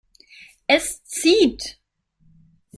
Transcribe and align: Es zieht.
Es 0.65 1.03
zieht. 1.05 1.79